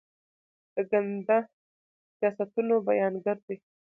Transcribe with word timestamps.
د 0.73 0.77
ګنده 0.89 1.37
سیاستونو 2.17 2.75
بیانګر 2.87 3.37
دي. 3.47 3.57